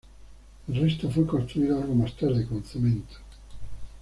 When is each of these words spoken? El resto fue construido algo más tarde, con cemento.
El 0.67 0.81
resto 0.81 1.11
fue 1.11 1.27
construido 1.27 1.77
algo 1.79 1.93
más 1.93 2.17
tarde, 2.17 2.47
con 2.47 2.63
cemento. 2.63 3.17